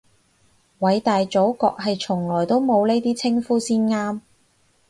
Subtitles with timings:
[0.79, 4.21] 偉大祖國係從來都冇呢啲稱呼先啱